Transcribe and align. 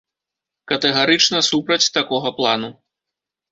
Катэгарычна 0.71 1.43
супраць 1.51 1.91
такога 2.01 2.35
плану. 2.41 2.75